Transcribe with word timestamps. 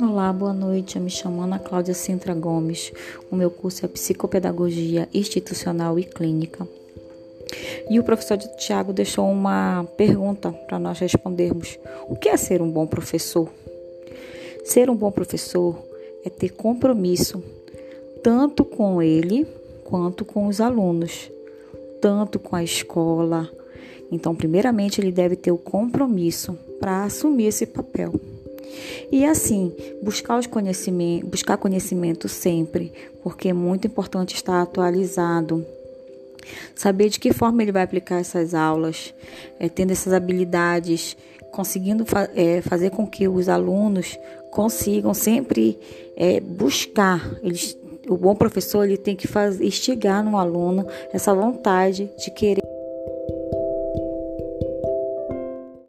Olá, 0.00 0.32
boa 0.32 0.54
noite. 0.54 0.96
Eu 0.96 1.02
me 1.02 1.10
chamo 1.10 1.42
Ana 1.42 1.58
Cláudia 1.58 1.92
Sintra 1.92 2.34
Gomes. 2.34 2.92
O 3.30 3.36
meu 3.36 3.50
curso 3.50 3.84
é 3.84 3.88
Psicopedagogia 3.88 5.08
Institucional 5.12 5.98
e 5.98 6.04
Clínica. 6.04 6.66
E 7.90 8.00
o 8.00 8.02
professor 8.02 8.38
Tiago 8.38 8.92
deixou 8.92 9.30
uma 9.30 9.84
pergunta 9.96 10.50
para 10.50 10.78
nós 10.78 10.98
respondermos: 10.98 11.78
O 12.08 12.16
que 12.16 12.30
é 12.30 12.36
ser 12.36 12.62
um 12.62 12.70
bom 12.70 12.86
professor? 12.86 13.48
Ser 14.64 14.88
um 14.88 14.96
bom 14.96 15.10
professor 15.10 15.76
é 16.24 16.30
ter 16.30 16.50
compromisso 16.50 17.42
tanto 18.22 18.64
com 18.64 19.02
ele 19.02 19.46
quanto 19.84 20.24
com 20.24 20.46
os 20.46 20.60
alunos, 20.60 21.30
tanto 22.00 22.38
com 22.38 22.56
a 22.56 22.64
escola. 22.64 23.48
Então, 24.10 24.34
primeiramente, 24.34 25.00
ele 25.00 25.12
deve 25.12 25.36
ter 25.36 25.52
o 25.52 25.58
compromisso 25.58 26.56
para 26.80 27.04
assumir 27.04 27.46
esse 27.46 27.66
papel. 27.66 28.12
E 29.10 29.24
assim, 29.24 29.72
buscar 30.02 30.38
os 30.38 30.46
conhecimentos, 30.46 31.28
buscar 31.28 31.56
conhecimento 31.56 32.28
sempre, 32.28 32.92
porque 33.22 33.48
é 33.48 33.52
muito 33.52 33.86
importante 33.86 34.34
estar 34.34 34.62
atualizado. 34.62 35.64
Saber 36.74 37.08
de 37.08 37.20
que 37.20 37.32
forma 37.32 37.62
ele 37.62 37.72
vai 37.72 37.82
aplicar 37.82 38.18
essas 38.18 38.54
aulas, 38.54 39.14
é, 39.60 39.68
tendo 39.68 39.92
essas 39.92 40.12
habilidades, 40.12 41.16
conseguindo 41.52 42.04
fa 42.04 42.28
é, 42.34 42.60
fazer 42.62 42.90
com 42.90 43.06
que 43.06 43.28
os 43.28 43.48
alunos 43.48 44.18
consigam 44.50 45.14
sempre 45.14 45.78
é, 46.16 46.40
buscar. 46.40 47.30
Eles, 47.42 47.76
o 48.08 48.16
bom 48.16 48.34
professor 48.34 48.84
ele 48.84 48.96
tem 48.96 49.14
que 49.14 49.28
fazer, 49.28 49.64
instigar 49.64 50.24
no 50.24 50.36
aluno 50.36 50.86
essa 51.12 51.34
vontade 51.34 52.10
de 52.18 52.30
querer 52.30 52.61